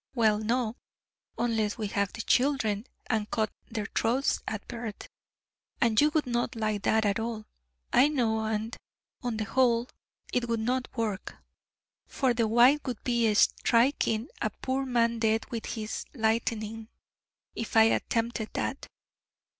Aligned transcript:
Well 0.15 0.39
no 0.39 0.77
unless 1.37 1.77
we 1.77 1.85
have 1.89 2.11
the 2.11 2.23
children, 2.23 2.87
and 3.07 3.29
cut 3.29 3.51
their 3.69 3.85
throats 3.85 4.39
at 4.47 4.67
birth: 4.67 5.07
and 5.79 6.01
you 6.01 6.09
would 6.15 6.25
not 6.25 6.55
like 6.55 6.81
that 6.81 7.05
at 7.05 7.19
all, 7.19 7.45
I 7.93 8.07
know, 8.07 8.43
and, 8.43 8.75
on 9.21 9.37
the 9.37 9.43
whole, 9.43 9.89
it 10.33 10.47
would 10.49 10.59
not 10.59 10.87
work, 10.97 11.35
for 12.07 12.33
the 12.33 12.47
White 12.47 12.83
would 12.87 13.03
be 13.03 13.31
striking 13.35 14.29
a 14.41 14.49
poor 14.49 14.87
man 14.87 15.19
dead 15.19 15.45
with 15.51 15.67
His 15.67 16.03
lightning, 16.15 16.89
if 17.53 17.77
I 17.77 17.83
attempted 17.83 18.49
that. 18.53 18.87